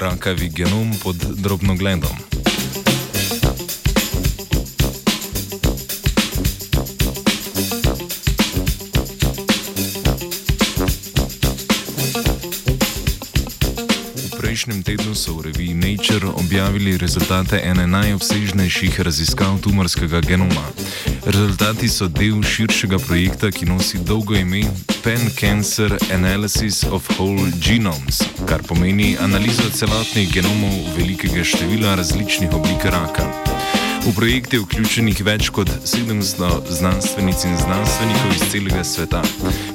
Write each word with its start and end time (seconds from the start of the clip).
rakavi 0.00 0.48
genom 0.48 0.90
pod 1.02 1.16
drobnogledom. 1.16 2.29
Prejšnjem 14.50 14.82
tednu 14.82 15.14
so 15.14 15.38
v 15.38 15.46
reviji 15.46 15.78
Nature 15.78 16.26
objavili 16.26 16.98
rezultate 16.98 17.62
ene 17.62 17.86
najobsežnejših 17.86 19.00
raziskav 19.00 19.62
tumorskega 19.62 20.20
genoma. 20.26 20.66
Rezultati 21.22 21.86
so 21.88 22.08
del 22.10 22.42
širšega 22.42 22.98
projekta, 22.98 23.54
ki 23.54 23.70
nosi 23.70 24.02
dolgo 24.02 24.34
ime 24.34 24.66
Pan 25.06 25.22
Cancer 25.38 25.94
Analysis 26.10 26.82
of 26.82 27.06
Whole 27.14 27.46
Genomes, 27.62 28.26
kar 28.42 28.66
pomeni 28.66 29.14
analizo 29.22 29.70
celotnih 29.70 30.26
genomov 30.34 30.98
velikega 30.98 31.46
števila 31.46 31.94
različnih 31.94 32.50
oblik 32.50 32.90
raka. 32.90 33.30
V 34.00 34.14
projekt 34.16 34.54
je 34.56 34.60
vključenih 34.64 35.18
več 35.24 35.50
kot 35.52 35.68
700 35.84 36.72
znanstvenic 36.72 37.44
in 37.44 37.56
znanstvenikov 37.60 38.32
iz 38.32 38.44
celega 38.52 38.84
sveta. 38.84 39.20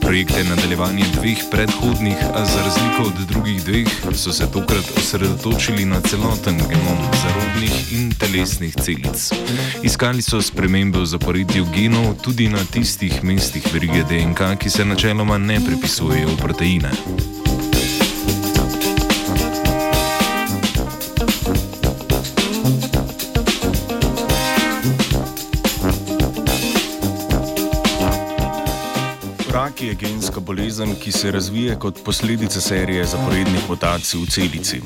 Projekt 0.00 0.32
je 0.38 0.44
nadaljevanje 0.48 1.04
dveh 1.18 1.44
predhodnih, 1.52 2.16
a 2.32 2.44
za 2.44 2.64
razliko 2.64 3.02
od 3.10 3.20
drugih 3.28 3.60
dveh 3.64 3.90
so 4.16 4.32
se 4.32 4.48
tokrat 4.52 4.90
osredotočili 4.98 5.84
na 5.84 6.00
celoten 6.00 6.56
genom 6.56 7.04
zarodnih 7.22 7.92
in 7.92 8.10
telesnih 8.18 8.74
celic. 8.80 9.28
Iskali 9.82 10.22
so 10.22 10.42
spremembe 10.42 11.04
v 11.04 11.06
zaporedju 11.06 11.68
genov 11.76 12.14
tudi 12.24 12.48
na 12.48 12.64
tistih 12.64 13.20
mestih 13.24 13.68
verige 13.72 14.08
DNK, 14.08 14.56
ki 14.58 14.70
se 14.70 14.84
načeloma 14.84 15.38
ne 15.38 15.60
pripisujejo 15.60 16.32
v 16.32 16.40
proteine. 16.40 17.43
Rak 29.84 30.00
je 30.00 30.08
genska 30.08 30.40
bolezen, 30.40 30.94
ki 30.96 31.12
se 31.12 31.30
razvije 31.30 31.74
kot 31.78 31.98
posledica 32.04 32.60
serije 32.60 33.04
zaporednih 33.04 33.66
mutacij 33.68 34.20
v 34.20 34.30
celici. 34.30 34.80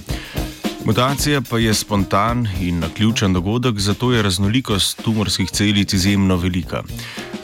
Mutacija 0.84 1.40
pa 1.50 1.58
je 1.58 1.74
spontan 1.74 2.48
in 2.60 2.78
naključen 2.78 3.32
dogodek, 3.32 3.78
zato 3.78 4.12
je 4.12 4.22
raznolikost 4.22 5.02
tumorskih 5.04 5.50
celic 5.50 5.92
izjemno 5.92 6.36
velika. 6.36 6.82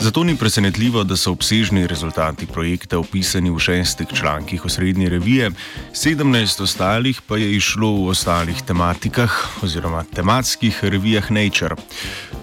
Zato 0.04 0.24
ni 0.24 0.36
presenetljivo, 0.36 1.00
da 1.04 1.16
so 1.16 1.32
obsežni 1.32 1.86
rezultati 1.86 2.46
projekta 2.46 2.98
opisani 2.98 3.50
v 3.50 3.58
šestih 3.58 4.06
člankih 4.12 4.64
osrednje 4.64 5.08
revije, 5.08 5.50
sedemnajst 5.96 6.60
ostalih 6.60 7.22
pa 7.26 7.38
je 7.40 7.56
išlo 7.56 7.88
v 7.88 8.10
ostalih 8.12 8.60
tematikah 8.68 9.32
oziroma 9.64 10.04
tematskih 10.04 10.84
revijah 10.84 11.30
Nature. 11.32 11.76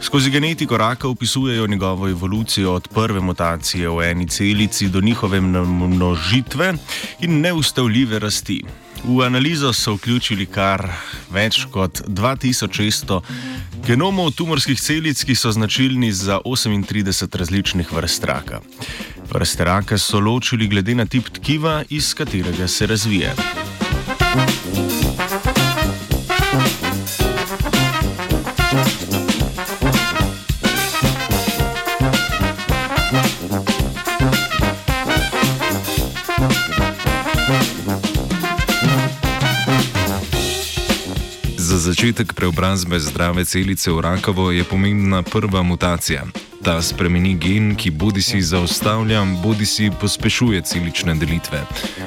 Skozi 0.02 0.32
genetiko 0.32 0.78
raka 0.78 1.08
opisujejo 1.08 1.68
njegovo 1.68 2.10
evolucijo 2.10 2.74
od 2.74 2.88
prve 2.88 3.20
mutacije 3.20 3.90
v 3.90 4.10
eni 4.10 4.28
celici 4.28 4.90
do 4.90 5.02
njihove 5.02 5.42
množitve 5.42 6.74
in 7.20 7.42
neustavljive 7.42 8.20
rasti. 8.20 8.64
V 9.04 9.22
analizo 9.26 9.74
so 9.74 9.94
vključili 9.94 10.46
kar 10.46 10.90
več 11.30 11.66
kot 11.72 12.02
2600 12.08 13.22
genomov 13.88 14.32
tumorskih 14.38 14.80
celic, 14.80 15.24
ki 15.24 15.36
so 15.36 15.52
značilni 15.52 16.12
za 16.12 16.40
38 16.46 17.38
različnih 17.38 17.94
vrst 17.94 18.24
raka. 18.24 18.62
Vrste 19.32 19.64
raka 19.64 19.98
so 19.98 20.20
ločili 20.20 20.68
glede 20.68 20.96
na 20.96 21.06
tip 21.06 21.30
tkiva, 21.30 21.84
iz 21.90 22.14
katerega 22.14 22.68
se 22.68 22.88
razvije. 22.88 23.34
Začetek 41.82 42.34
preobrazbe 42.34 43.00
zdrave 43.00 43.46
celice 43.46 43.92
v 43.92 44.02
rakavo 44.02 44.52
je 44.52 44.64
pomembna 44.64 45.24
prva 45.26 45.64
mutacija. 45.66 46.26
Ta 46.62 46.82
spremeni 46.82 47.34
gen, 47.42 47.76
ki 47.76 47.90
bodi 47.92 48.22
si 48.22 48.42
zaustavlja, 48.42 49.24
bodi 49.42 49.66
si 49.66 49.90
pospešuje 50.02 50.62
celične 50.62 51.16
delitve. 51.18 51.64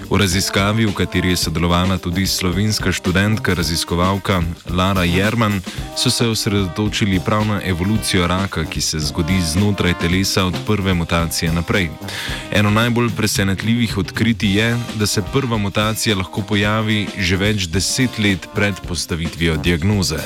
V 0.06 0.18
raziskavi, 0.18 0.86
v 0.86 0.94
kateri 0.94 1.34
je 1.34 1.36
sodelovala 1.36 1.98
tudi 1.98 2.26
slovenska 2.26 2.92
študentka 2.92 3.54
raziskovalka 3.54 4.42
Lara 4.70 5.02
Jerman, 5.04 5.58
so 5.98 6.10
se 6.10 6.28
osredotočili 6.28 7.20
prav 7.24 7.46
na 7.46 7.60
evolucijo 7.64 8.26
raka, 8.26 8.64
ki 8.64 8.80
se 8.80 8.98
zgodi 8.98 9.40
znotraj 9.42 9.98
telesa 9.98 10.44
od 10.44 10.54
prve 10.66 10.94
mutacije 10.94 11.52
naprej. 11.52 11.90
Eno 12.52 12.70
najbolj 12.70 13.10
presenetljivih 13.16 13.98
odkritij 13.98 14.58
je, 14.58 14.78
da 14.94 15.06
se 15.06 15.22
prva 15.32 15.58
mutacija 15.58 16.16
lahko 16.16 16.42
pojavi 16.42 17.06
že 17.18 17.36
več 17.36 17.66
deset 17.66 18.18
let 18.18 18.48
pred 18.54 18.74
postavitvijo 18.88 19.56
diagnoze. 19.56 20.22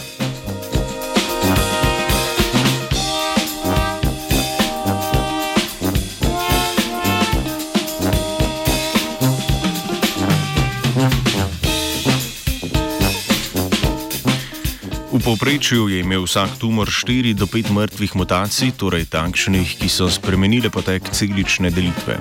V 15.09 15.17
povprečju 15.25 15.89
je 15.89 16.05
imel 16.05 16.29
vsak 16.29 16.61
tumor 16.61 16.85
4 16.85 17.33
do 17.33 17.49
5 17.49 17.73
mrtvih 17.73 18.13
mutacij, 18.13 18.77
torej 18.77 19.09
takšnih, 19.09 19.81
ki 19.81 19.89
so 19.89 20.05
spremenile 20.05 20.69
potek 20.69 21.09
celične 21.09 21.73
delitve. 21.73 22.21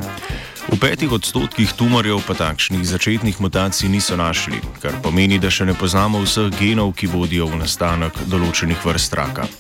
V 0.72 0.80
petih 0.80 1.12
odstotkih 1.12 1.76
tumorjev 1.76 2.24
pa 2.24 2.32
takšnih 2.32 2.88
začetnih 2.88 3.44
mutacij 3.44 3.92
niso 3.92 4.16
našli, 4.16 4.64
kar 4.80 4.96
pomeni, 5.04 5.36
da 5.36 5.52
še 5.52 5.68
ne 5.68 5.76
poznamo 5.76 6.24
vseh 6.24 6.48
genov, 6.56 6.96
ki 6.96 7.12
vodijo 7.12 7.52
v 7.52 7.60
nastanek 7.60 8.24
določenih 8.32 8.80
vrst 8.80 9.12
raka. 9.20 9.52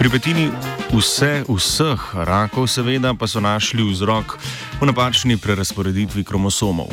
Pri 0.00 0.08
petini 0.08 0.48
vse, 0.96 1.44
vseh 1.44 2.00
rakov, 2.24 2.64
seveda, 2.72 3.12
pa 3.12 3.28
so 3.28 3.36
našli 3.36 3.84
vzrok 3.84 4.40
v 4.80 4.88
napačni 4.88 5.36
prerasporeditvi 5.36 6.24
kromosomov. 6.24 6.88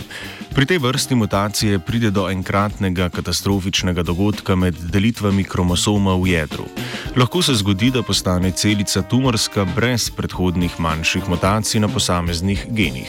Pri 0.52 0.68
tej 0.68 0.84
vrsti 0.84 1.16
mutacije 1.16 1.80
pride 1.80 2.12
do 2.12 2.28
enkratnega 2.28 3.08
katastrofičnega 3.08 4.04
dogodka 4.04 4.60
med 4.60 4.76
delitvami 4.92 5.48
kromosoma 5.48 6.20
v 6.20 6.36
jedru. 6.36 6.68
Lahko 7.16 7.40
se 7.40 7.56
zgodi, 7.56 7.96
da 7.96 8.04
postane 8.04 8.52
celica 8.52 9.00
tumorska 9.00 9.64
brez 9.64 10.12
predhodnih 10.12 10.76
manjših 10.76 11.32
mutacij 11.32 11.80
na 11.80 11.88
posameznih 11.88 12.68
genih. 12.68 13.08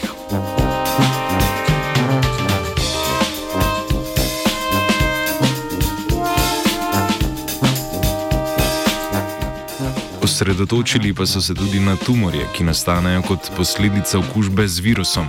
Osredotočili 10.49 11.13
pa 11.13 11.25
so 11.25 11.41
se 11.41 11.53
tudi 11.53 11.79
na 11.79 11.95
tumorje, 11.95 12.45
ki 12.53 12.63
nastanejo 12.63 13.21
kot 13.21 13.39
posledica 13.57 14.19
okužbe 14.19 14.67
z 14.67 14.79
virusom. 14.79 15.27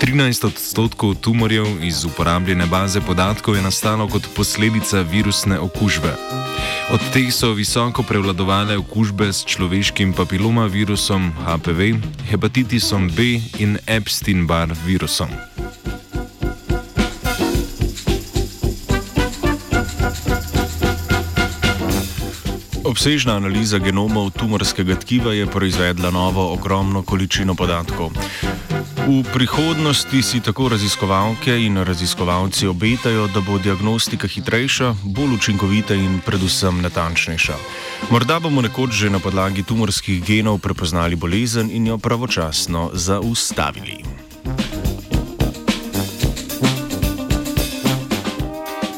13 0.00 0.46
odstotkov 0.46 1.14
tumorjev 1.14 1.66
iz 1.84 2.04
uporabljene 2.04 2.66
baze 2.66 3.00
podatkov 3.00 3.56
je 3.56 3.62
nastalo 3.62 4.08
kot 4.08 4.22
posledica 4.36 5.00
virusne 5.00 5.58
okužbe. 5.58 6.14
Od 6.92 7.00
teh 7.12 7.32
so 7.32 7.52
visoko 7.52 8.02
prevladovale 8.02 8.76
okužbe 8.76 9.32
s 9.32 9.44
človeškim 9.44 10.12
papilomavirusom 10.12 11.32
HPV, 11.44 12.00
hepatitisom 12.30 13.10
B 13.16 13.40
in 13.58 13.78
Epstein-Barr 13.86 14.72
virusom. 14.86 15.55
Obsežna 22.86 23.34
analiza 23.36 23.78
genomov 23.82 24.30
tumorskega 24.30 24.94
tkiva 24.94 25.32
je 25.34 25.46
proizvedla 25.46 26.10
novo 26.10 26.52
ogromno 26.52 27.02
količino 27.02 27.54
podatkov. 27.54 28.14
V 29.06 29.22
prihodnosti 29.34 30.22
si 30.22 30.40
tako 30.40 30.68
raziskovalke 30.68 31.58
in 31.66 31.82
raziskovalci 31.82 32.66
obetajo, 32.66 33.26
da 33.34 33.42
bo 33.42 33.58
diagnostika 33.58 34.30
hitrejša, 34.30 34.94
bolj 35.02 35.34
učinkovita 35.34 35.94
in 35.94 36.20
predvsem 36.26 36.78
natančnejša. 36.82 37.56
Morda 38.10 38.38
bomo 38.40 38.62
nekoč 38.62 38.90
že 38.90 39.10
na 39.10 39.18
podlagi 39.18 39.66
tumorskih 39.66 40.22
genov 40.22 40.62
prepoznali 40.62 41.16
bolezen 41.16 41.70
in 41.70 41.86
jo 41.86 41.98
pravočasno 41.98 42.90
zaustavili. 42.94 43.98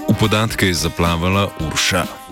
V 0.08 0.14
podatke 0.20 0.66
je 0.66 0.74
zaplavala 0.74 1.48
Urša. 1.72 2.27